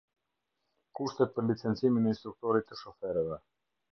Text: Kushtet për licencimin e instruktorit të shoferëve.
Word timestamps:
Kushtet 0.99 1.35
për 1.35 1.45
licencimin 1.51 2.09
e 2.09 2.13
instruktorit 2.13 2.69
të 2.71 2.79
shoferëve. 2.83 3.41